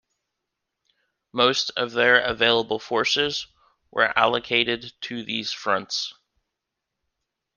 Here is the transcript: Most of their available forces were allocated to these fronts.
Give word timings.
Most 1.31 1.69
of 1.77 1.91
their 1.91 2.19
available 2.21 2.79
forces 2.79 3.45
were 3.91 4.11
allocated 4.17 4.93
to 5.01 5.23
these 5.23 5.51
fronts. 5.51 6.15